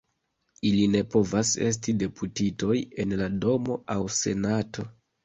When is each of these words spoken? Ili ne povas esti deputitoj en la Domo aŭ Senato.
Ili 0.67 0.85
ne 0.93 1.01
povas 1.15 1.51
esti 1.65 1.95
deputitoj 2.03 2.79
en 3.05 3.13
la 3.21 3.29
Domo 3.45 3.77
aŭ 3.97 3.99
Senato. 4.23 4.87